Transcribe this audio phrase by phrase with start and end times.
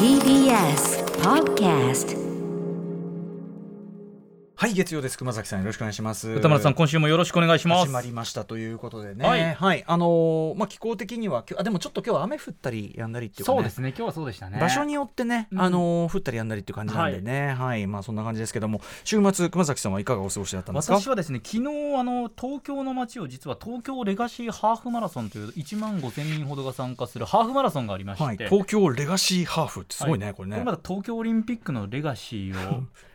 [0.00, 2.19] TBS Podcast
[4.60, 6.28] はい月曜です熊崎さんよろしくお願いします。
[6.32, 7.86] 歌丸さん今週もよろしくお願いします。
[7.86, 9.26] 始まりましたということでね。
[9.26, 9.54] はい。
[9.54, 14.58] はい、あのーまあ気候的にはあでもちょっと今日は雨降ったりやんだりっていうか、ね、そうですね今日はそうでしたね。
[14.60, 15.62] 場所によってね、うん。
[15.62, 21.00] あのー降ったりやんだりっていう感じなんでね、はい、まあそんな感じですけども、週末熊崎さんはいかがお過ごしだったんですか？
[21.00, 30.56] 私はですね昨日あの東京の街を実は東京レガシーハーフマラソンという1万5000人ほどが参加するハーフマラソンがありまして、はい、東京レガシーハーフってすごいね、これね。
[30.56, 32.82] これまだ東京オリンピックのレガシーを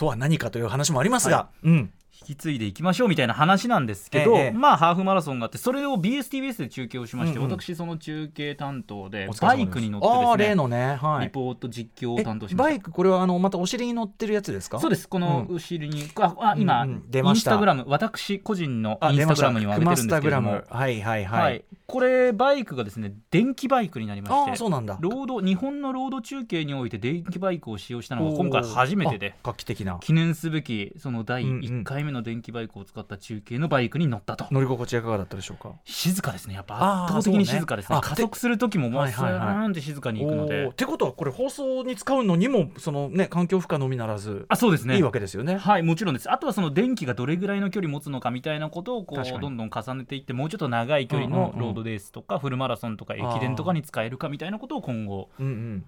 [0.00, 7.50] とは何かという話もありますが、うん、引き継いでいきましょうみたいな話なんですけど、ええまあハーフマラソンがあってそれを BSTBS で中継をしまして、うんうん。
[7.50, 11.26] 私その中継担当でバイクに乗ってですね例のね、はい。
[11.26, 12.70] リポート実況をえ担当しました。
[12.70, 14.80] バイクこれはあのまたお尻に乗ってるやつですか？
[14.80, 15.06] そうです。
[15.06, 15.54] このうん。
[15.56, 17.10] 後ろに、ああ今、うんうん。
[17.10, 17.50] 出ました。
[17.50, 20.50] インスタグラム私個人のあインスタグラムにも上げてるんですけども。
[20.50, 20.80] クマスタグラム。
[20.80, 21.42] はいはいはい。
[21.42, 24.96] はい、これバイクがですね電気バイクになりまああしてそうなんだ。
[25.00, 29.98] ロード日本のロード中継において電気バイクを使用したのが今回初めてであ画期的な。
[30.00, 31.60] 記念すべきその第うんうん。
[31.60, 35.72] 1回目の電気バイクを使った中継のバイクに乗ったと、乗り心地はいかがだったでしょうか？
[35.84, 36.54] 静かですね。
[36.54, 37.98] やっぱ圧倒的に静かですね。
[38.02, 44.96] 加速する時ももうスーンって静かに行くので、ってことはこれ放送に使うのにもそのね環境負荷のみならずあそうですね。
[44.96, 45.56] いいわけですよね。
[45.56, 46.30] はいもちろんです。
[46.30, 55.30] あとはその電気がどれぐらいの距離持つのかみたいなことをこうどんどん重ねていってもうちょっと長い距離のロードレースとかフルマラソンとか駅伝とかに使えるかみたいなことを今後。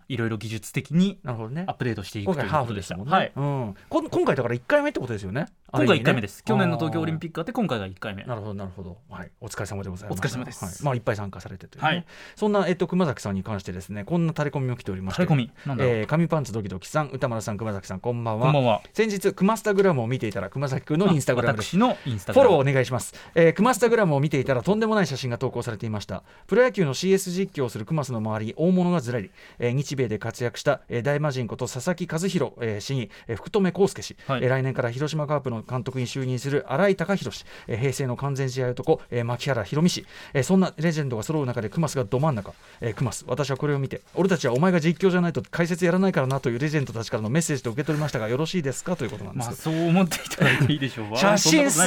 [0.09, 1.75] いろいろ技術的にアッ。
[1.75, 2.65] プデートしていくということでした。
[2.65, 3.13] フでしたもんね。
[3.13, 3.33] はい。
[3.35, 5.47] 今回だから1回目ってことですよね。
[5.73, 6.45] 今回1回目です。
[6.45, 8.25] 去年の東京オリンッピックあって今回が1回目。
[8.25, 8.99] なるほどなるほど。
[9.09, 9.31] はい。
[9.41, 10.19] お疲れ様でございます。
[10.19, 11.89] お疲れ様ですはい、まあいっぱい参加されてというね。
[11.89, 15.17] はいそんなえっと熊崎さんに関してですね、こんなタレコミも来ておりまして。
[15.17, 18.47] タレコミえー、紙パンツドキドキさん、歌丸さん、熊崎さん、こんばんは。
[18.47, 18.83] こんばんは。
[18.93, 21.63] 先日クマスタグラムを見ていたら熊崎くんのインスタグラム。
[21.63, 22.71] 私のインスタフォローグラム。
[22.71, 26.23] お願いします、えー、クマスタグラムを見ていたらとんでもない写真が投稿されていました。
[26.47, 34.43] プロ野球の CS 実況をするクマスの周り大物がずらり、えー日米で活躍した、えー大魔神こと佐々木和弘、えー氏に、えー福留孝介氏、はい。
[34.43, 48.97] えー来年から広島カープの監督に就任する新井貴弘氏、えー平成の完全試合男、えー牧原宏美氏、えーそんなレジェンドが揃う中でクマスがど真ん中、えークマス私はこれを見て俺たちはお前が実況じゃないと解説やらないからなというレジェンドたちからのメッセージと受け取りましたがよろしいですか？
[48.97, 51.17] ということなんですまあそう思っていただいていいでしょう。
[51.17, 51.81] 写真す。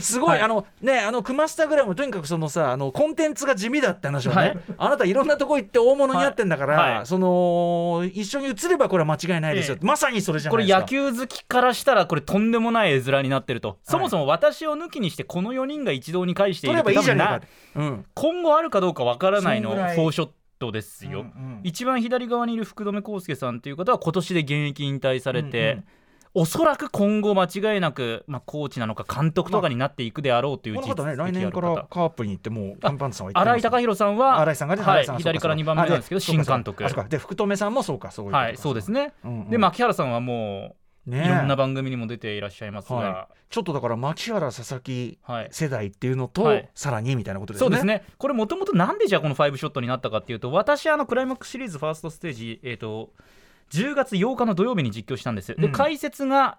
[0.00, 4.58] すすごい、はいあのねあのクマスタグラムとにかくそのさあのコンテンツが地味だって話はね、はい。
[4.78, 6.94] あなたいろんなとこ行って大物になってんだから、はい。
[6.96, 9.84] はいその一緒に映ればこれは間違いないですよ、ええ。
[9.84, 10.80] まさにそれじゃこないですか。
[10.80, 17.46] れ野球好きからしたらこれとんでもない絵面になってると、そもそも私を抜きにしてこの4人が一堂に会してい撮ればいいじゃないか。
[17.74, 19.96] うん、今後あるかどうかわからないのそんぐらい。
[19.96, 25.84] フォーショットですよ、うんうん一番左側にいる福留孝介さんという方は今年で現役引退されて、うんうん
[26.38, 31.16] おそらく今後間違いなく、まあ、コーチなのか監督とかになっていくであろうという実績ある方ね。
[31.16, 31.84] 来年から方。
[31.84, 36.84] カープに行ってもうカンパンツさんは行って新井貴弘さんは新井さんがね、はい左から2番目なんですけど新監督。
[37.08, 39.50] で福留さんもそうかそうはいそうですね、うんうん。
[39.50, 40.76] で牧原さんはも
[41.06, 45.48] うねいろんな番組にも出ていらっしゃいますが、はちょっとだから牧原佐々木はい。
[45.52, 46.68] 世代っていうのと、はい。
[46.74, 47.64] さらにみたいなことですね。
[47.64, 48.04] そうですね。
[48.18, 53.14] これもともとなんでじゃあこの5ショットになったかっていうと私あのクライマックスシリーズファーストステージ、えー、と
[53.70, 55.72] 10月8日の土曜日に実況したんです、でうん。
[55.72, 56.58] 解説が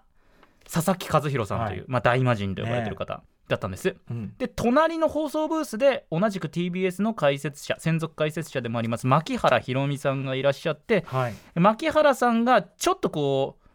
[0.70, 1.84] 佐々木和弘さんという、はい。
[1.88, 4.34] まあ、大魔神と呼ばれてる方だったんです、うん。
[4.38, 11.34] で隣の放送ブースで同じく TBS の解説者専属解説者でもあります牧原ひろみさんがいらっしゃってはい。
[11.54, 13.68] 牧原さんがちょっとこう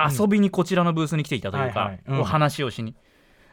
[0.00, 2.94] 遊びにこちらのブースに来ていたというはいかお話をしに。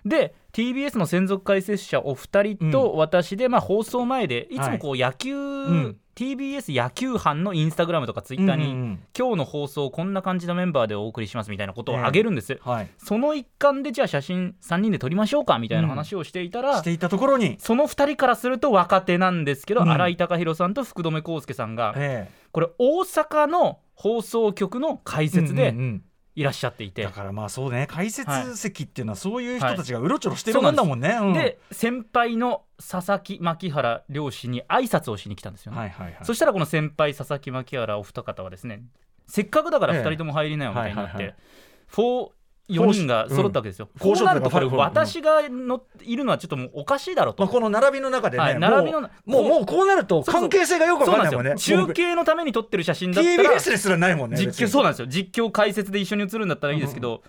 [0.06, 9.00] で TBS の専属解説者お二人と私で、まあ、放送前でいつもこう野球、ん TBS 野球班のインスタグラムとかツイッターに、うんうんうん。
[9.18, 12.90] 今日の放送こんな感じのメンバーでお送りしますみたいなことをあげるんです、はい。
[12.98, 19.92] その一環でじゃあ写真3人で撮りましょうかみたいな話をしていたら、していたところに、その2人からすると若手なんですけど、うん。
[19.92, 22.30] 新井貴弘さんと福留孝介さんがえ。
[22.52, 26.04] これ大阪の放送局の解説でうんうんうん
[26.36, 31.34] いらっしゃっていて、だからまあそうね解説席っていうのはそういう人はいたちがうろちょろしてるもんだもんね、うん。
[31.34, 36.18] で先輩の佐々木牧原両氏に挨拶をしに来たんですよね、はいはいはい。
[36.24, 38.84] そしたらこの先輩佐々木牧原お二方はですね
[39.28, 41.36] せっかくだからええ2人とも入りなよみたいになって、はいはいはい。
[41.88, 42.32] フォー
[42.70, 44.00] 4人が揃ったわけですよ、うん。
[44.00, 49.08] こうなるとこれ私がのいるのはちょっともうおかしいだろうと、まあ、この並びの中でね、はい並びのも
[49.42, 51.60] うもうこうなると関係性がよくわそうなんかんないもんね。
[51.60, 55.08] 中継のために撮ってる写真だったら TBS ですらないもんね実況そうなんですよ。
[55.08, 57.22] 実況解説で一緒に映るんだったらいいですけど、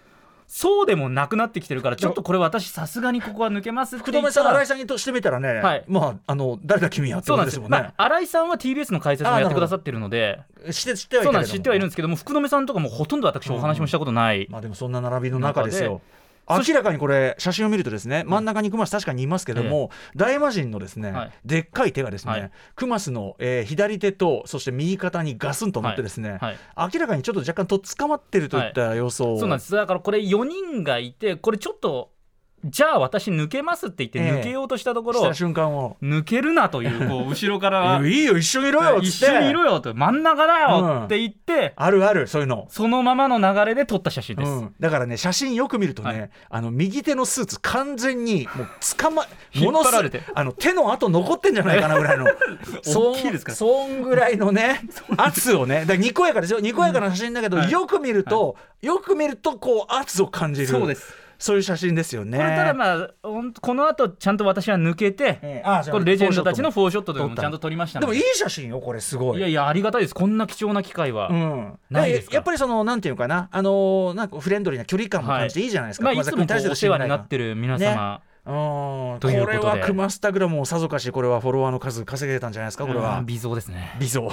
[0.46, 5.84] そうでもなくなってきてるからちょっとこれ私さすがにここは抜けますって福留さん言ったら新井さんにとしてみたらね、はい。
[5.88, 7.92] まああの誰だ君はってそうことでもんね、なんです。
[7.92, 10.40] すよまあ、新井さんは TBS の解説もやってくださってるので
[10.70, 16.00] 知って知ってはいるんですけども福留さんとかもほとんど私お話もしたことない、まあでもそんな並びの中ですよ
[16.48, 21.32] 明らかにこれ写真を見るとですね真ん中にクマス確かにいますけども、大魔神のですね、はい。
[21.44, 22.50] でっかい手がですね、はい。
[22.74, 26.58] クマスの、えー左手とそして右肩にガスンと乗ってですね、はい。
[26.94, 29.72] 明らかにちょっと若干とっ捕まってるといった様相、そうなんです。
[29.72, 32.10] だからこれ4人がいてこれちょっと
[32.64, 34.40] じゃあ私抜けますって言ってええ。
[34.40, 35.96] 抜けようとしたところ、した瞬間を。
[36.02, 38.00] 抜けるなというこう 後ろかいら。
[38.02, 39.94] やいいよ一緒にいろよ一緒にいろよと。
[39.94, 42.66] 真ん中だよって言って、あるあるそういうの。
[42.68, 46.30] そのままの流れで撮った写真です、うん、だからね写真よく見るとね、はい。
[46.50, 50.18] あの右手のスーツ完全にもう捕ま 引っ張られて。
[50.18, 52.26] ものすあの手の跡残ってんじゃないかなぐらいの。
[52.86, 53.56] 大きいですから。
[53.56, 54.80] そんそんぐらいのね
[55.16, 55.80] 圧をね。
[55.80, 57.70] だからにこやかですよにこやかな写真だけど、はい。
[57.70, 60.68] よく見ると、よく見るとこう圧を感じる。
[60.68, 62.38] そうですそういう写真ですよね。
[62.38, 65.62] これただまあこの後ちゃんと私は抜けて、ええ。
[65.64, 69.38] あこれレジェンドたちのフォーショットというのもちゃんと撮りましたのででもいい写真よこれすごい。
[69.38, 70.14] いやいやありがたいです。
[70.14, 72.34] こんな貴重な機会は、うん、ないですか？
[72.34, 73.48] やっぱりそのなんていうかな。
[73.52, 76.04] あのーなんかフレンドリーな距離感も感じていいじゃないですか。
[76.04, 83.18] まあ、い熊崎君に対するつもお世話になってる皆様、うんというこれはクマスタグラムもさぞかしこれはフォロワーの数稼げれたんじゃないですかこれは。
[83.18, 83.26] うん。
[83.26, 83.96] 微増ですね。
[83.98, 84.30] 微増。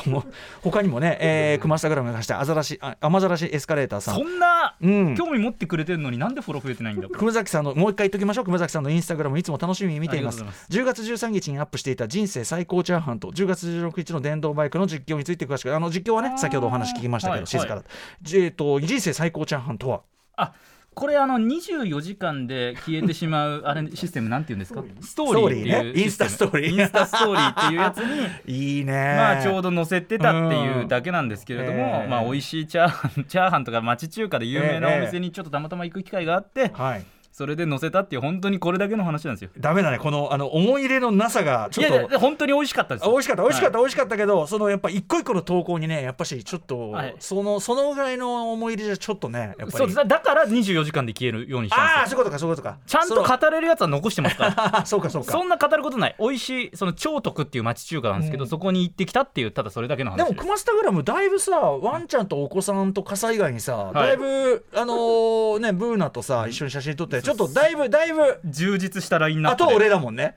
[0.62, 4.16] 他にもね、えー、クマスタグラムがしてアザラシあアマザラシエスカレーターさん。
[4.16, 5.16] そんなうん。
[5.16, 8.46] 興味持ってくれてるのになんでフォロー増えてないんだ熊崎さんのもう一回言っときましょう。
[8.46, 10.44] 熊崎さんのインスタグラムいつも楽しみに見ています。
[10.44, 17.48] ありがと10月13日にアップしていた人生最高チャーハンと10月16日の電動バイクの実況について詳しくあの実況はね先ほどお話聞きましたけど、はい。
[17.48, 17.90] 静かだった、
[18.22, 20.02] じえー、と人生最高チャーハンとは？
[20.36, 20.54] あ
[20.96, 24.84] これあの24時間で消えてしまうあれシステムなんて言うんですか？
[25.02, 26.02] ストーリーっていうね。
[26.02, 26.80] インスタストーリー。
[26.80, 29.16] インスタストーリーっていうやつにいいね。
[29.18, 31.82] まあちょうど載せてたっていうだけなんですけれども、うん。
[31.82, 39.50] ええまあ美味しいチャーハンチャーハンとか町中華で有名なお店にちょっとたまたま行く機会があって、はいそれで載せたっていう本当にこれだけの話なんですよ。
[39.58, 39.98] ダメだね。
[39.98, 42.20] このあの思い入れのなさがちょっと。
[42.20, 43.42] 本当に美味しかったです美味しかった。
[43.42, 44.18] 美味しかった、美味しかった。
[44.18, 47.16] けどそのやっぱ一個一個の投稿にねやっぱしちょっと、はい。
[47.18, 49.72] そのそのぐらいの思い入れじゃちょっとねやっぱり。
[49.72, 52.00] そうだから24時間で消えるようにしたんですよ。
[52.02, 52.78] ああそういうことかそういうことか。
[52.86, 54.78] ちゃんと語れるやつは残してますから。
[54.80, 55.32] あ そうかそうか。
[55.32, 56.16] そんな語ることない。
[56.20, 58.50] 美味しいその超徳っていう町中華なんですけど、うん。
[58.50, 63.96] そこに行ってきたっていうただそれだけの話でもクマスタグラムだいぶさワンちゃんとお子さんと傘以外にさ、い。
[63.96, 68.40] だいぶあのーねブーナとさ一緒に写真撮ってちょっとだいぶだいぶ。
[68.46, 70.36] 充実したラインナッあと俺だもんね。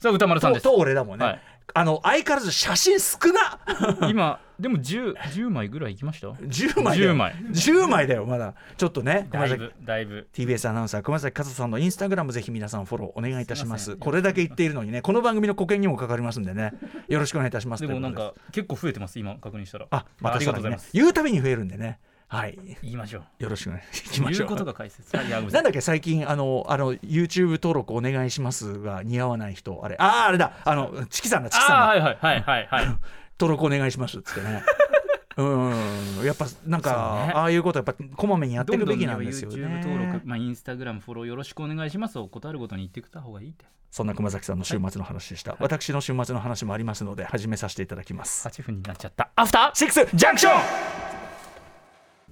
[0.00, 0.62] そう歌丸さんです。
[0.62, 1.40] とと俺だもんね、はい。
[1.74, 4.08] あの相変わらず写真少な。
[4.08, 7.12] 今でも 10, 10枚ぐらい行きました？10枚だよ。
[7.12, 7.32] 10枚。
[7.50, 8.54] 10枚だよまだ。
[8.76, 10.28] ちょっとねだいぶだいぶ。
[10.32, 13.96] TBS アナウンサー熊崎和人さんのインスタグラムぜひ皆さんフォローお願いいたします。
[13.96, 16.72] これだけ言っているのにねこの番組の保険にもかかりますんでね。
[17.08, 17.86] よろしくお願いいたします。
[17.86, 19.86] でもなんか結構増えてます今確認したら。
[19.90, 20.90] あまたありがとうございます。
[20.92, 21.98] 言うたびに増えるんでね
[22.28, 22.58] はい。
[22.82, 23.42] 言いましょう。
[23.42, 23.82] よろしくね。
[23.92, 24.48] いきましょう。
[24.48, 29.80] ことが解説なんだっけ最近あのあの YouTube 登録お願いしますが似合わない人。
[29.82, 29.96] あれ。
[29.98, 30.52] あああれだ。
[30.64, 32.86] あのチキさんだチキさんはいはいはいはいはい。
[33.40, 34.62] 登録お願いしますっつってね。
[35.38, 36.24] うん。
[36.24, 37.32] やっぱなんか、ね。
[37.32, 39.80] ああいうことやっぱこまめにやっていくべきどなんんですよ YouTube ね。
[39.82, 43.64] 登録、まあ、インスタグラムフォローよろしくお願いしますを答えるごとに言ってきた方がいいって。
[43.90, 48.46] そんな熊崎さんの週末の話でした、私の週末の話もありますので始めさせていただきます。
[48.46, 49.30] 8分になっちゃった。
[49.34, 51.27] アフターシックスジャンクション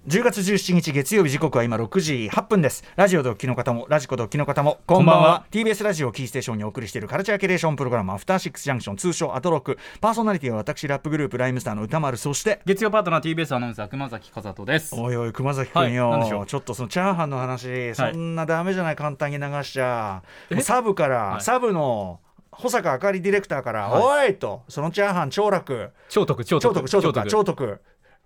[0.07, 2.85] 10月17日月曜日時刻は今6時8分です。
[2.95, 5.21] ラジオドッキの方もラジコドッキの方もこんばんは。
[5.21, 5.47] こんばんは。
[5.51, 9.79] TBS ラジオキーステーションにお送りしているカルチャーキュレーションプログラムアフターシックスジャンクション通称アトロック。
[10.01, 12.19] パーソナリティは私ラップグループライムスターの歌丸。
[12.19, 14.95] そして月曜パートナー TBS アナウンサー熊崎和人です。
[14.95, 20.23] おいおい熊崎君よ、はいちょっとそのチャーハンの話、そんなダメじゃない簡単に流しちゃ。
[20.61, 21.41] サブから、はい。
[21.43, 22.21] サブの
[22.53, 25.91] 保坂あかりディレクターから「はおい!」と「そのチャーハン超楽。
[26.09, 27.03] 超徳超超徳超
[27.45, 27.81] 徳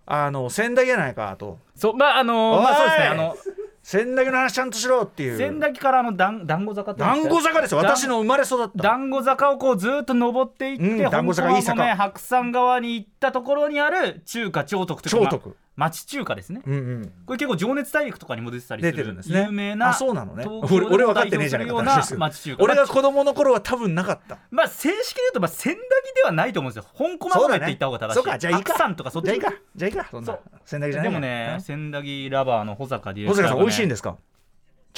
[0.07, 1.59] あの仙台やないか」と。
[1.75, 2.63] そうまああのおい。
[2.63, 3.37] まあそうですねあの
[3.83, 5.39] 「仙台の話ちゃんとしろ」っていう。
[5.39, 7.79] 千駄木からあの団団子坂って団子坂ですよ。
[7.79, 8.83] 私の生まれ育った。
[8.83, 11.97] 団子坂をこうずっと登っていって、うん団子坂いい坂。
[11.97, 15.49] 白山側に行ったところにある中華超徳というか超徳。
[15.49, 16.61] ま町中華ですね。
[16.67, 17.13] うんうん。
[17.25, 19.45] これ結構情熱大陸とかにも出てたりする出てるんですね。
[19.47, 20.45] 有名なあそうなのね。
[20.47, 24.39] 俺俺分かってねえじゃないか代表って話で俺が子供の頃は多分なかった。
[24.51, 26.91] まあ正式で言うとまあ千駄木ではないと思うんですよ。
[26.93, 28.15] 本駒込って言った方が正しい。
[28.17, 28.73] そうかじゃあいいか。
[28.75, 29.53] 白山とかそっちじゃあいいか。
[29.75, 30.09] じゃあいいか。
[30.11, 34.17] そんなそう仙台じゃないでもね千駄木ラバーの保坂ディレクターが、ね、保坂さん美味しいんですか？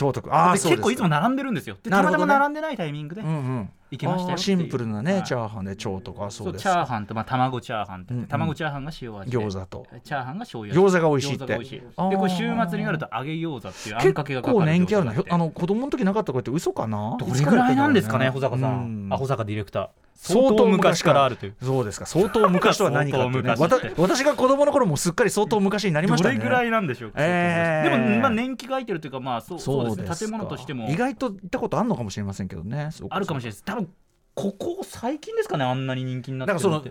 [0.02, 1.76] 超徳あ結構いつも並んでるんですよ。
[1.82, 3.68] でたまたま並んでないタイミングで、行
[3.98, 6.62] きましたよあーシンプルなね、はいチャーハンで超とかそそううです。
[6.62, 8.26] チャーハンと、まあ、卵チャーハンってうんうん。
[8.26, 9.38] 卵チャーハンが塩味で。
[9.38, 9.86] 餃子と。
[10.02, 10.82] チャーハンが醤油。
[10.82, 11.46] 味餃子が美味しいって。
[11.46, 12.36] でこれ週
[12.70, 17.16] 末になると揚げ餃子っていうあん結かけがかかる構年季あるなあの子供の時なかったこれって嘘かな？
[17.20, 19.12] どれぐらいなんですかね保坂さうんん。
[19.12, 21.56] あ保坂ディレクター相当昔からあるという。
[21.62, 22.06] そうですか。
[22.06, 23.54] 相当昔とは 何かね。
[23.96, 26.36] 私が子供の頃もすっかり相当昔になりましたね。
[26.36, 30.88] どれぐらいなんでしょうか、えーでも、まあ、年季が空いてるというかまあそうそうですね建物としても。
[30.88, 32.90] 意外と行ったことあるのかもしれませんけどね。
[33.10, 33.64] あるかもしれないです。
[33.64, 33.88] 多分
[34.34, 36.82] ここ最近ですかねあんなに人気になっだからその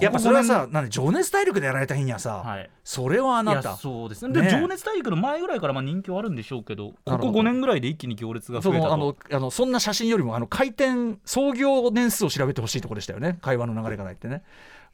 [0.00, 2.70] やっぱそれはさなんで情熱大陸でやられた日にはさ、はい。
[2.84, 3.76] それはあなた。
[3.76, 4.34] そうですね。
[4.34, 7.40] でね情熱大陸の前ぐらいからまあ人気はあるんでしょうけどここなるほど。
[7.40, 13.38] 5年ぐらいで一気に行列がそ増えたあのあのそんな写真よりもあの回転創業年数を調べてほしいところでしたよね。
[13.40, 14.42] 会話の流れから言ってね。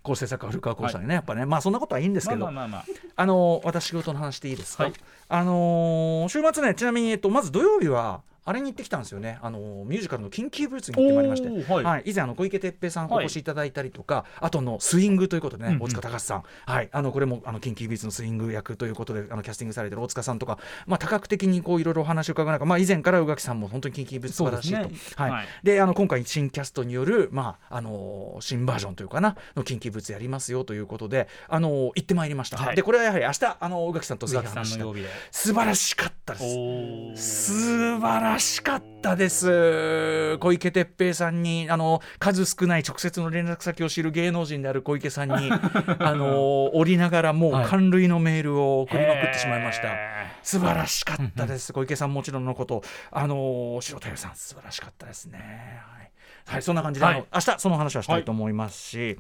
[0.03, 1.47] 構成作家古川光さんにね、やっぱね。
[1.47, 3.13] まあそんなことはいいんですけど、まあまあまあまあ。
[3.17, 4.93] あの私仕事の話でいいですか、はい。
[5.29, 12.03] あのー週末ねちなみに、えっと、まず土曜日はあれに行ってきたんですよね、あのーミュージカルのキンキーブーツに行ってまいりまして、おーはい。
[12.07, 13.27] 以前あの小池徹平さんおはい。
[13.27, 15.83] 越しいただいたりとか、あとのスイングということでね、うんうん。
[15.83, 24.89] 大塚隆さん、はい、あのこれもあのキンキーブーツのスイング役ということであのキャスティングされてる大塚さんとか、まあ、多角的にこういろいろお話を伺う中、まあ、以前から宇垣さんも本当にキンキーブーツ素晴らしいと。
[24.89, 24.91] ね。
[25.17, 25.31] はい。
[25.31, 25.47] はい。
[25.63, 32.77] であの今回新キャストによる、まああのー新バージョンというかなのキンキーブーツやりますよということで、あのー行ってまいりました、はい。
[32.77, 35.09] でこれはやはり明日あの宇垣さんとぜひ宇垣さんの曜日で。
[35.31, 36.45] 素晴らしかったです。
[36.45, 37.17] おー。
[37.17, 40.39] 素晴らしかったです。
[40.39, 49.89] 小池徹平さんにあの数少ない直接の連絡先を知る芸能人である小池さんに あの降りながらもうはい感類のメールを送りまくってしまいました。
[49.89, 55.39] へ素晴らしかったです、小池さんもちろんのこと、あの白田優さん、素晴らしかったですね。
[55.39, 56.11] はい、
[56.47, 57.25] はい、そんな感じで、はい。
[57.33, 59.19] 明日その話はしたいと思いますし。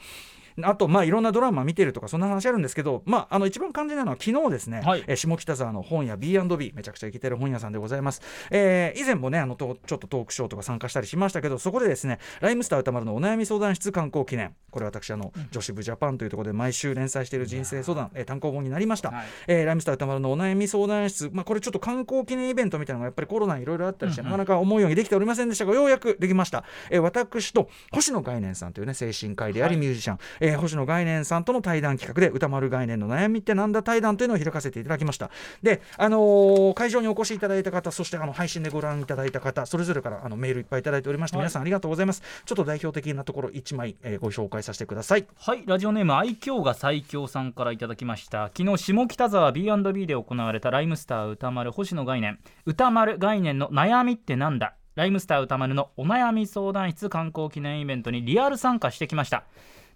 [0.62, 5.04] あとまあいろんなドラマ見てるとかそんな話あるんですけど、まあ、あの一番肝心なのは昨日ですね、はい。
[5.06, 14.54] えー下北沢の本屋 B&B めちゃくちゃ生きてる本屋さんでございます、えー以前もねあのとちょっとトークショーとか参加したりしましたけどそこでですねライムスター歌丸のお悩み相談室観光記念。
[14.70, 19.26] これ私あの、女子部ジャパンというところで毎週連載している人生相談、えー単行本になりました、はい。
[19.46, 35.30] えーライムスター歌丸のお悩み相談室、まあ、これちょっと観光記念イベントみたいなのがやっぱりコロナいろいろあったりして、なかなか思うようにできておりませんでしたがようやくできました、えー私と星野概念さんというね精神科医でありミュージシャン、えー星野概念さんとの対談企画で歌丸概念の悩みってなんだ対談というのを開かせていただきました。
[35.62, 41.44] で、あのー会場にお越しいただいた方そしてあの配信でご覧いただいた方それぞれからあのメールいっぱいいただいておりまして、はい。
[41.44, 42.22] 皆さんありがとうございます。
[42.44, 45.26] ちょっと代表的なところ1枚、えーご紹介させてください。
[45.36, 48.50] はいラジオネーム愛嬌が最強さんからいただきました。
[48.56, 52.40] 昨日下北沢 B&B で行われたライムスター歌丸星野概念。
[52.66, 54.74] 歌丸概念の悩みってなんだ？
[54.94, 59.44] ライムスター歌丸のお悩み相談室観光記念イベントにリアル参加してきました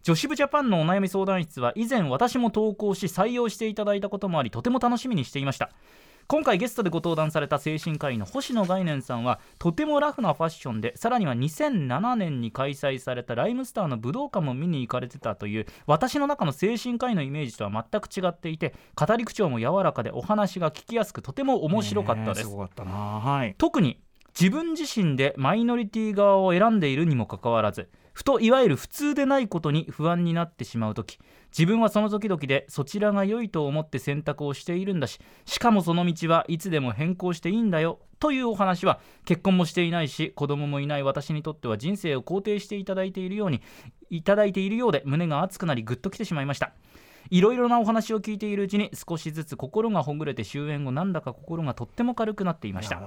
[0.07, 5.73] 女子部ジャパンのお悩み相談室は以前私も投稿し採用していただいたこともありとても楽しみにしていました。
[6.29, 22.49] 今回ゲストでご登壇された精神科医の星野概念さんはとてもラフなファッションでさらには2007年に開催されたライムスターの武道館も見に行かれてたという私の中の精神科医のイメージとは全く違っていて語り口調も柔らかでお話が聞きやすくとても面白かったです。
[22.49, 23.57] はい。
[23.59, 24.01] 特に
[24.41, 31.19] 自分自身でマイノリティ側を選んでいるにもかかわらずふといわゆる普通でないことに不安になってしまう時
[31.51, 43.61] 自分はその時々でそちらが良いと思って選択をしているんだししかもその道はいつでも変更していいんだよというお話は結婚もしていないし子供もいない私にとっては人生を肯定していただいているように
[44.09, 46.73] いただいているようで胸が熱くなりぐっときてしまいました。
[47.30, 53.00] いろいろなお話を聞いているうちに少しずつ心がほぐれて終演後なんだか心がとっても軽くなっていました。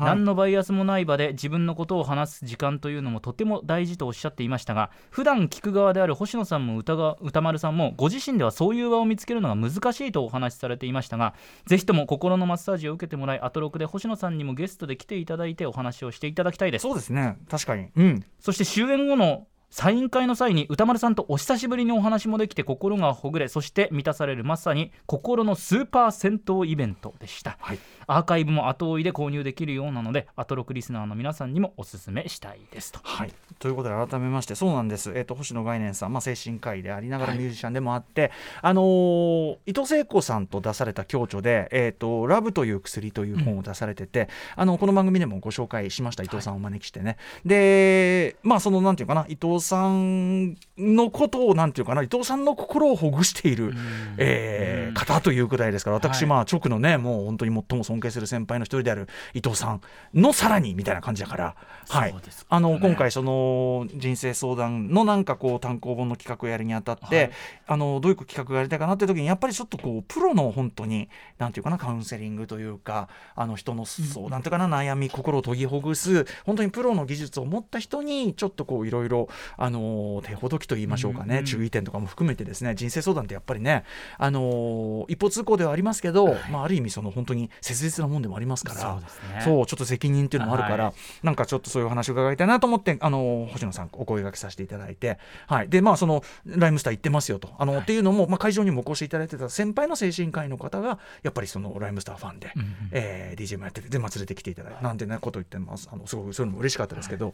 [0.00, 11.34] 何のバイアスもない場で自分のことを話す時間というのもとても大事とおっしゃっていましたが普段聞く側である星野さんも歌が歌丸さんもご自身ではそういう場を見つけるのが難しいとお話しされていましたが
[11.66, 16.82] ぜひとも心のマッサージを受けてもらいアトロクで星野さんにもゲストで来ていただいてお話をしていただきたいです。
[16.82, 17.36] そうですね。
[17.48, 17.88] 確かに。
[17.96, 18.24] うん。
[18.40, 27.78] そして終演後のサイン会の際に歌丸さんとお久しぶりにお話もできて心がほぐれそして満たされるまさに心のスーパー銭湯イベントでした、はい。
[28.06, 33.00] アーカイブも後追いで購入できるようなのでアトロクリスナーの皆さんにもおすすめしたいですと。
[33.02, 38.30] はい、ということで改めましてそうなんです、えー、と星野概念さん、まあ、精神科医でありながらミュージシャンでもあって、
[38.62, 46.22] あのー伊藤聖子さんと出された共著で「えー、とラブという薬」という本を出されてて、あのこの番組でもご紹介しました。
[46.22, 53.74] 伊藤さんをお招きしてね、でまあそのなんていうかな伊藤さんのことをなんていうかな伊藤さんの心をほぐしている、
[54.18, 56.28] えー方というくらいですから私、はい。
[56.28, 59.80] まあ直のねもう本当に最も尊敬する先輩の一人である伊藤さん
[60.14, 61.56] のさらにみたいな感じだから、
[61.88, 62.10] はい。
[62.10, 67.30] そうですかあの今回その人生相談のなんかこう単行本の企画をやるにあたって、はい。
[67.66, 71.08] あのどういう企画がやりたいかなって時にやっぱりちょっとこうプロの本当に
[71.38, 81.38] なんていうかなカウンセリングというかあの人の相談というかな、悩み心を研ぎほぐす本当にプロの技術を持った人にちょっとこういろいろあの手ほどきと言いましょうかね、うん。
[81.38, 83.84] うん注意点とかも含めてですね人生相談ってやっぱりね
[84.18, 89.42] あの一方通行ではありますけど、まあ、ある意味その本当に切実なもんでもありますからそうですね。
[89.44, 105.88] そうちょっと責任っていうのもあるから、はなんかちょっとそういう話を伺いたいなと思ってあの星野さんお声掛けさせていただいて、はい、でまあそのライムスター行ってますよとあの、っていうのも、まあ、会場にもお越しいただいてた先輩の精神科医の方がやっぱりそのライムスターファンで、うんうんえー DJ もやっててで、まあ、連れてきていただいてなんてねこと言ってます。
[105.92, 107.32] あのすごくそういうのも嬉しかったですけど、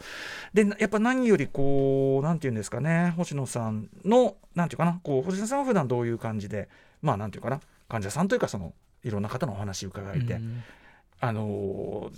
[0.53, 6.69] でやっぱ何よりこうなんていうんですかね星野さんのなんていうかなこう星野さんは普段どういう感じで
[7.03, 8.73] まあなんていうかな患者さんというかその
[9.05, 10.63] いろんな方のお話を伺えて、うん。
[11.23, 12.11] あの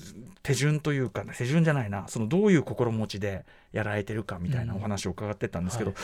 [0.45, 6.03] 手順というか、ね、手順じゃないなそのどういう心持ちでやられてるかみたいなお話を伺ってたんですけど、うんは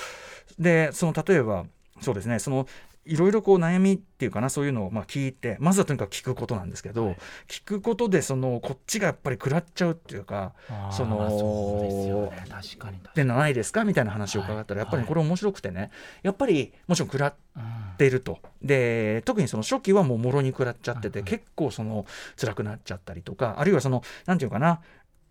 [0.58, 1.64] でその例えば
[2.00, 2.66] そうですねその
[3.08, 7.16] いろいろこう悩みっていうかなそういうのをまあ聞いてまずはとにかく聞くことなんですけど、はい。
[7.48, 10.52] 聞くことでそのこっちがやっぱり食らっちゃうっていうか
[10.90, 12.44] そのそうですよね。
[12.48, 14.86] 確かにないですかみたいな話を伺ったら、はい。
[14.86, 15.90] やっぱりこれ面白くてね
[16.22, 17.62] やっぱりもちろん食らっに
[17.98, 18.38] ていると。
[18.62, 22.06] で特にその初期はもうもろに食らっちゃってて、うんうん結構その
[22.40, 24.80] 辛くなっちゃったりとかあるいはそのなんていうかな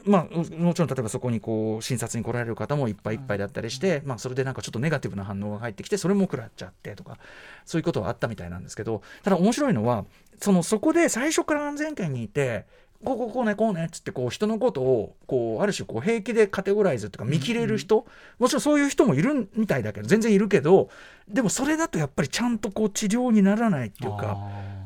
[0.08, 7.18] まあ、うもちろん例えばそこにこう診察に来られる方もいっぱいいっぱいだったりして、まあ、それでなんかちょっとネガティブな反応が入ってきてそれも食らっちゃってとか
[7.66, 10.06] そういうことはあったみたいなんですけどただ面白いのは
[10.40, 12.66] そのそこで最初から安全圏にいて
[13.04, 18.08] こうこうこうねこうねっつってこう人のことをこうある種こう平気でカテゴライズとか見切れる人、
[18.40, 20.90] もちろんそういう人もいるみたいだけど全然いるけど
[21.28, 24.38] でもそれだとやっぱりちゃんとこう治療にならないっていうか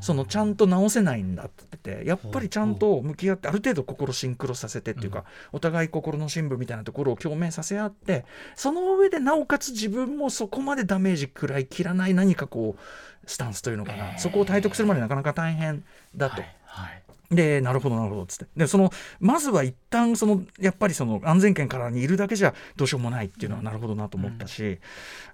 [0.01, 8.25] そのちゃんと治せないんだって言ってやっぱりちゃんと向き合ってある程度心シンクロさせてっていうか、お互い心の深部みたいなところを共鳴させ合って
[8.56, 14.20] その上でなおかつ自分もそこまでダメージ食らい切らない何かこうスタンスというのかな、えー。
[14.20, 15.84] そこを体得するまでなかなか大変
[16.15, 16.41] だと。
[16.41, 18.46] はいはいでなるほどなるほどっつって。
[18.58, 24.80] でそのまずは一旦そのやっぱりその安全圏からにいるだけじゃどうしようもないっていうのはなるほどなと思ったし、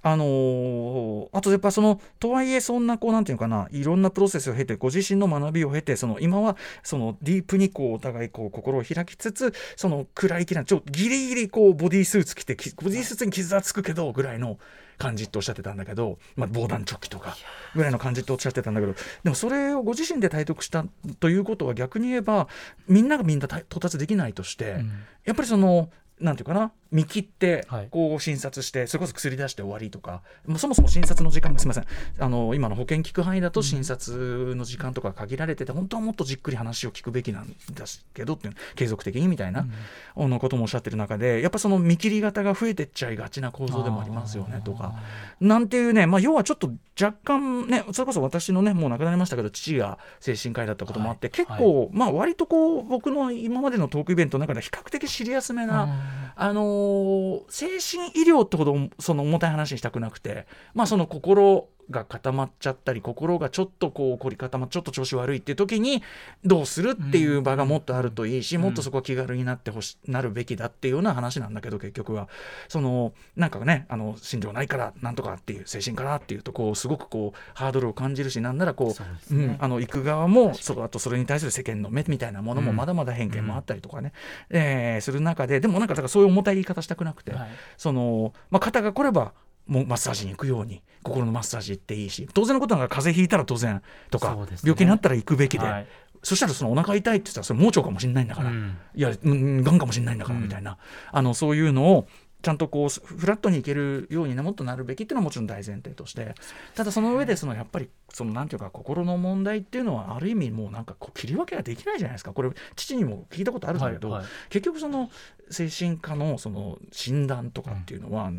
[0.04, 14.60] あのーあとやっぱそのとはいえそんなこうなんていうのかないろんなプロセスを経てご自身の学びを経てその今はそのディープにこうお互いこう心を開きつつその暗いきなちょギリギリこうボディースーツ着てきボディースーツに傷はつくけどぐらいの
[14.98, 17.38] 感じっておっしゃってたんだけど、まあ、防弾チョッキとか
[17.75, 20.86] ぐらいの感じっておっしゃってたんだけどでもそれをご自身で体得した
[21.20, 22.48] ということは逆に言えば
[22.88, 24.92] みんながみんな到達できないとして、うん。
[25.25, 26.71] やっぱりそのなんていうかな？
[26.89, 27.88] 見切ってはい。
[27.91, 30.21] こう診察して、それこそ薬出して終わりとか。
[30.45, 31.86] もうそもそも診察の時間がすみません。
[32.17, 39.67] あの今の保険聞く範囲だと診察の時間とか限られてて、本当はもっとじっくり話を聞くべきなんですけどっていう継続的にみたいな、
[40.15, 44.93] あのこともおっしゃってる中でやっぱその見切り型が増えてっちゃいがちな構造でもありますよねとか。
[45.41, 51.31] なんていうね、まあ、要はちょっと若干ねそれこそ私のねもう亡くなりましたけど父が精神科医だったこともあって、はい。
[51.33, 55.88] 結構、まあ割とこう僕の今までのトークイベントの中で比較的シリアスめな、
[56.36, 66.04] あのー精神医療ってほどその重たい話にしたくなくてまあその心が固まっちゃったり心がちょっとこう凝り固まっちょっと調子悪いっていう時に
[66.43, 68.62] どうするっていう場がもっとあるといいし、うん。
[68.62, 72.28] もっとそこは気軽になってほしなるべきだっていうような話なんだけど結局は。
[72.67, 79.45] そのなんかねあの心情ないからなんとかっていう精神からっていうとこうすごくこうハードルを感じるしなんならこうそうね。
[79.45, 84.13] うん、あの行く側もそうあとそれに対する世間の目みたいなものもうんまだまだ偏見もあったりとかね、
[84.50, 87.50] えーする中ででもなんかだからそういう重たい言い方したくなくて、はい。
[87.78, 89.34] その、まあ、肩が来れば
[89.67, 94.45] もうマッサージに行くように心のマッサージ行っていいし当然のことながら風邪ひいたら当然とか、ね。
[94.63, 95.88] 病気になったら行くべきで、はい。
[96.23, 98.77] そしたらそのお腹痛いって言ったらそれ盲腸かもしれないんだから、うん。
[98.95, 100.77] いや、うん、がんかもしれないんだからうんみたいな、
[101.12, 102.08] あのそういうのを
[102.41, 106.36] ちゃんとこうフラットにいけるようにねもっとなるべきっていうのはもちろん大前提として
[106.75, 112.34] ただその上でそのやっぱりそのなんていうか心の問題っていうのはある意味もうなんかこう切り分けができないじゃないですか。
[112.34, 114.30] これ父にも聞いたことあるんだけど、はいはい。
[114.49, 115.10] 結局その
[115.49, 118.32] 精神科のその診断とかっていうのは、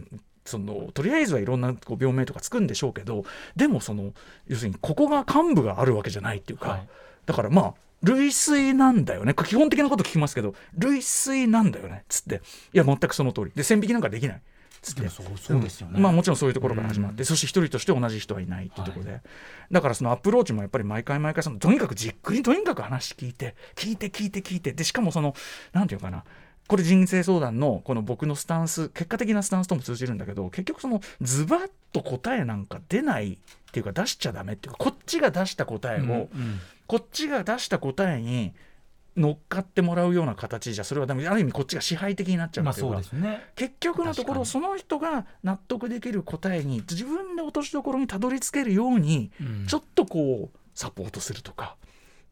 [0.48, 4.12] そのとりあえずはいろんなこう病名とかつくんでしょうけどでもその
[4.46, 6.88] 要するにここが幹部があるわけじゃないっていうか、はい。
[7.26, 9.34] だからまあ類推なんだよね。
[9.34, 12.04] 基本的なこと聞きますけど類推なんだよね。
[12.08, 12.42] つって。
[12.72, 13.52] いや全くその通り。
[13.54, 14.42] で線引きなんかできない。
[14.80, 15.00] つって。
[15.00, 17.26] でもそうそうですよね、まあもちろんそういうところから始まって、うん。
[17.26, 19.20] そして一人として同じ人はいないっていうところで、
[19.72, 24.72] だからそのアプローチもやっぱり毎回毎回そのとにかくじっくりとにかく話聞いて聞いて聞いて聞いて。
[24.72, 25.34] でしかもその
[25.72, 26.22] なんていうかな
[26.68, 36.28] これ人生相談のこの僕のスタンス結果的なスタンスとも通じるんだけど結局そのズバッと答えなんか出ないっていうか出しちゃダメっていうかこっちが出した答えを、うんうん。
[36.86, 38.52] こっちが出した答えに
[39.16, 41.26] 乗っかってもらうような形じゃそれはダメ。
[41.26, 43.44] ある意味こっちが支配的になっちゃうまあっていうか、そうですね。
[43.56, 49.66] 結局のところその人が納得できる答えに自分で落としどころにたどり着けるように、うん。
[49.66, 51.76] ちょっとこうサポートするとか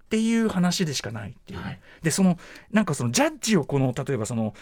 [0.06, 1.58] っていう話でしかないっていう。
[1.58, 1.80] ね、はい。
[2.02, 2.38] でその
[2.70, 4.54] なんかそのジャッジをこの例えばその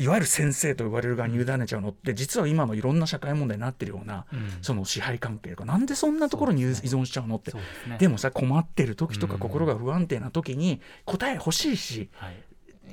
[0.00, 4.58] いわゆる先生と呼ばれる側に委ねちゃうのって実は今のいろんな社会問題になってるような、うん。
[4.62, 5.64] その支配関係とか。
[5.64, 7.98] なんでそんなところに依存しちゃうのってそうですね。
[7.98, 9.40] でもさ困ってる時とかうん。
[9.40, 12.34] 心が不安定な時に答え欲しいしはい。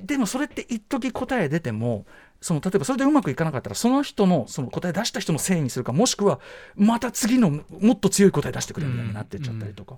[0.04, 2.06] でもそれって一時答え出ても
[2.42, 6.40] その例えばそれでうまくいかなかったらその人のその答え出した人のせいにするかもしくは
[6.76, 9.98] また次のもっと強い答え出してくれみたいになってっちゃったりとか。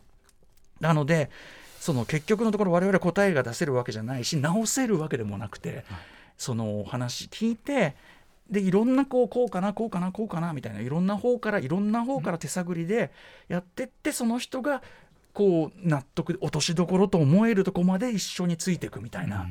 [0.80, 1.32] なので
[1.86, 5.86] その結局のところ我々答えが出せるわけじゃないし直せるわけでもなくて、
[6.36, 7.96] その話聞いて
[8.50, 13.12] でいろんなこうこうかなこうかなこうかなみたいないろんな方からいろんな方から手探りで
[13.50, 14.82] やってってその人が
[15.34, 19.46] こう納得落としどころと思えるとこまで一緒についていくみたいな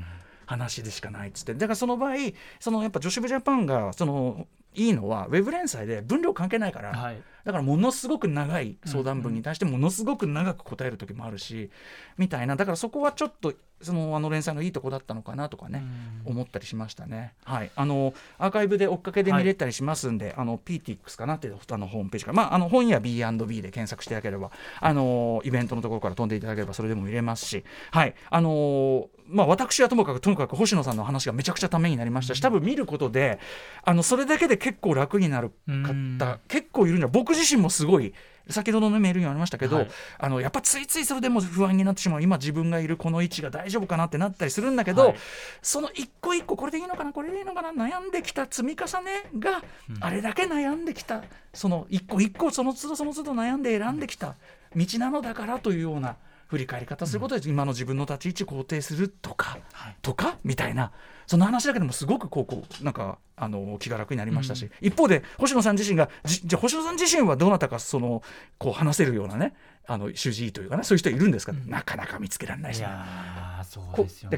[0.46, 1.54] 話でしかないっつって。
[1.54, 2.14] だからその場合
[2.60, 7.22] そのやっぱ女子部ジャパンがそのいいのはウェブ連載で分量関係ないから、はい。
[7.44, 11.70] だからものすごく長い相談文に対してものすごく長く答える時もあるし、
[12.16, 12.56] みたいな。
[12.56, 13.52] だからそこはちょっと
[13.82, 15.84] そのあの連載のいいとこだったのかなとかね、
[16.24, 17.34] 思ったりしましたね。
[17.44, 28.14] はい、あのアーカイブで追っかけで見れたりしますんで、あの PTX かなっていうあのホームページから、まあ、あの本屋 B&B で検索していただければあのイベントのところから飛んでいただければそれでも見れますし、はい。
[28.30, 33.40] あのまあ、私はともかくともかく星野さんの話がめちゃくちゃためになりましたし多分見ることで
[33.82, 36.16] あのそれだけで結構楽になるうん。
[36.18, 38.14] 方結構いるんじゃ僕自身もすごい
[38.48, 39.88] 先ほどのメールにもありましたけど、はい。
[40.18, 45.14] あのやっぱついついそれでも不安になってしまう今自分がいるこの位置が大丈夫かなってなったりするんだけど、はい。
[45.62, 49.62] その一個一個これでいいのかなこれでいいのかな悩んできた積み重ねが、
[50.00, 54.34] あれだけ悩んできたその一個一個その都度その都度悩んで選んできた
[54.76, 56.16] 道なのだからというような
[56.54, 59.96] 振り返り方することで、今の自分の立ち位置を肯定するとか、はい。
[60.02, 60.92] とかみたいな
[61.26, 68.22] その話だけでもすごくこうこうなんかあの気が楽になりましたし、一方で星野さん自身がじじゃあ星野さん自身はどなたかその
[68.58, 69.54] こう話せるようなね
[69.86, 72.88] あの主治医というかねそういう人いるんですか、なかなか見つけられないしね、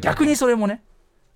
[0.00, 0.82] 逆にそれもね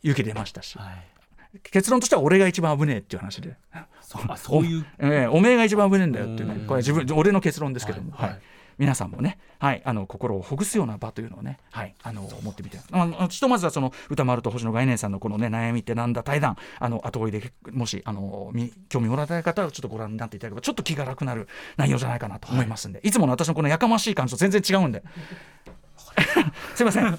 [0.03, 1.61] 勇気出ましたし、はい。
[1.63, 3.57] 結論としては俺が一番危ねえっていう話で、
[4.01, 6.67] そうあそういう ええおめえが一番危ねえんだよっていうねうん。
[6.67, 8.31] これ自分俺の結論ですけども、はい。
[8.31, 8.41] はい
[8.81, 12.79] 皆さんもね、はい、あの心をほぐすような場というのをね、はい、あの思ってみて。
[12.91, 16.57] あのひとまずはその歌丸と星野概念さんのこのね悩みってなんだ対談。
[16.79, 25.03] あの後追いでもしあのみ興味もらいたい方はちょっとご覧になっていただければちょっと気が楽になる内容じゃないかなと思いますんで、い、つもの私のこのやかましい感じと全然違うんで。
[26.75, 27.19] すいません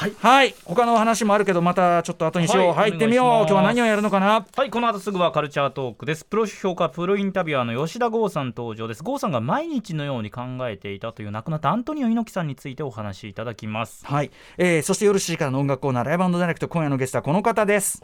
[0.00, 2.90] はい、はい、他の話もあるけどまたちょっと後にしよう、はい。
[2.92, 3.26] 入ってみよう。
[3.40, 4.46] 今日は何をやるのかな？
[4.56, 4.70] はい。
[4.70, 6.24] この後すぐはカルチャートークです。
[6.24, 9.02] プロ評価プロインタビュアーの吉田剛さん登場です。
[9.02, 14.06] 剛さんが毎日のように考えていたという亡くなったアントニオ猪木さんについてお話しいただきます。
[14.06, 18.02] はい、えーそして夜7時からの音楽コーナーライブダイレクト今夜のゲストはこの方です。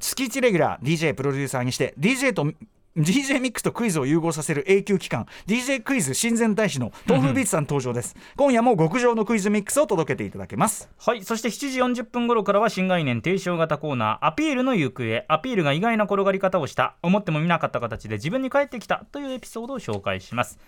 [0.00, 2.50] 月1レギュラー DJ プロデューサーにして DJ と
[2.96, 8.16] DJ ミックスとクイズを融合させる永久期間 DJ クイズ親善大使の豆腐ビーツさん登場です。
[8.36, 10.88] 今夜も極上のクイズミックスを届けていただけます。
[10.98, 11.22] はい。
[11.22, 15.26] そして7時40分頃からは新概念提唱型コーナーアピールの行方。
[15.28, 20.58] アピールが意外な転がり方をした思ってもみなかった形で自分に返ってきたというエピソードを紹介します。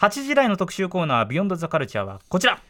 [0.00, 2.60] 8時台の特集コーナービヨンドザカルチャーはこちら。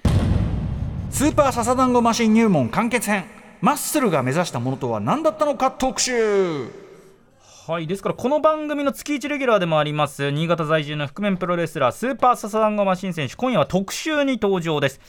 [1.10, 3.24] スーパーササダンゴマシン入門完結編。
[3.60, 6.89] マッスルが目指したものとは何だったのか特集
[7.70, 15.00] はいですからこの番組の月1レギュラーでもあります新潟在住の覆面プロレスラースーパーササダンゴマシン選手今夜は特集に登場です。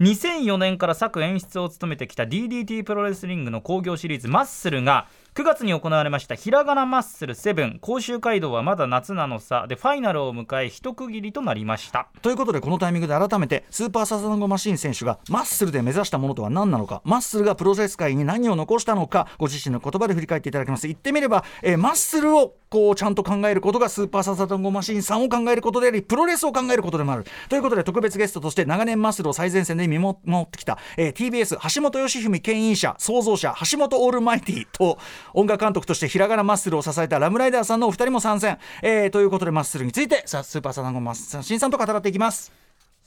[0.00, 9.66] 2004年から作演出を務めてきた DDT プロレスリングの興行シリーズマッスルが9月に行われましたひらがなマッスル7甲州街道はまだ夏なのさ。
[9.68, 12.08] でファイナルを迎え一区切りとなりました。
[12.20, 17.00] ということでこのタイミングで改めてスーパーササダンゴマシン選手がマッスルで目指したものとは何なのか。
[17.04, 20.88] マッスルがプロレス界に何を残したのかご自身の言葉で振り返っていただきます。
[20.88, 27.24] 言ってみれば、えーマッスルをこうちゃんと考えることがスーパーササダンゴマシンさんを考えることでありプロレスを考えることでもある。
[27.48, 34.98] ということで特別ゲストとして長年マッスルを最前線で見守ってきた、えー TBS 橋本義文牽引者創造者橋本オールマイティと
[35.34, 42.59] 音楽監督としてひらがなマッスルを支えたラムライダーさんのお二人も参戦、えーということでマッスルについてさスーパーササダンゴマシンさんと語っていきます。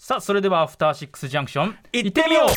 [0.05, 2.49] さあそれではアフターシックスジャンクション行ってみよう。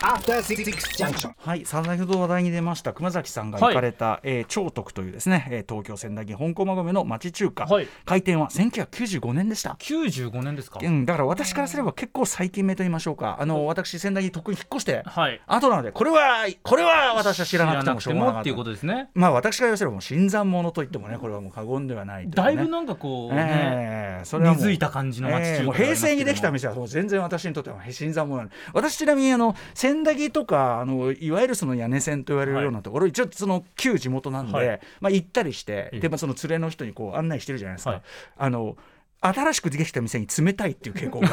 [0.00, 0.64] After Six
[0.96, 1.32] Junction.
[1.38, 7.88] はい、先ほど話題に出ました熊崎さんが行かれた、えー長徳というですね、えー東京千駄木本駒込の町中華、はい。
[8.04, 9.76] 開店は1995年でした。
[9.80, 10.80] 95年ですか？
[10.82, 13.38] うん、だから私からすれば結構最近目と言いましょうか。
[13.40, 15.40] あの私仙台にとっくに引っ越してはい。
[15.46, 19.08] 後なのでこれはこれは私は知らなくてもしょうがなかったっていうことですね。
[19.14, 22.32] まあ私から言わせればもう新参者と言ってもねこれはもう過言ではないね。
[22.34, 25.72] だいぶなんかこうね、ええそれはもう根付いた感じの町中華
[26.16, 28.44] にできた店はもう全然私にとっては新参者な。
[28.44, 29.14] んで私ちな。
[29.14, 32.82] みにあの千駄木とかあのいわゆるその屋根線と言われるような。
[32.82, 34.42] ところ、一応その旧地元な。
[34.42, 37.74] んで、はいまあ行ったりしてで、まあ、その連れの人にこう案内してるじゃな。
[37.74, 38.02] いですか、はい
[38.36, 38.76] あの
[39.20, 41.28] 新しくできた店に冷たいっていう傾向が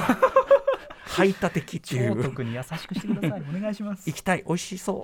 [1.03, 5.03] 排他的っていう特に優しくしてくださいお願いします行きたい美味しそ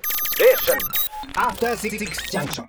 [1.34, 1.98] After Six
[2.32, 2.60] Junction.